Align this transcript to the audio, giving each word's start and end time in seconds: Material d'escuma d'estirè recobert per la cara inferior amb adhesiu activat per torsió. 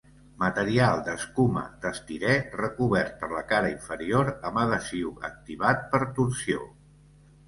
Material 0.43 1.01
d'escuma 1.07 1.61
d'estirè 1.83 2.31
recobert 2.61 3.11
per 3.23 3.29
la 3.33 3.43
cara 3.51 3.69
inferior 3.73 4.31
amb 4.51 4.61
adhesiu 4.63 5.13
activat 5.29 5.85
per 5.93 6.01
torsió. 6.21 6.65